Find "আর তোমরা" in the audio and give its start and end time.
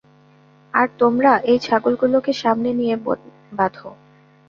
0.73-1.31